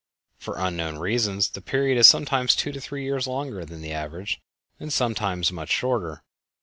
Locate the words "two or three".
2.55-3.03